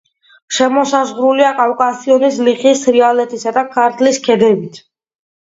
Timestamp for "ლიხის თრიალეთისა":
2.49-3.55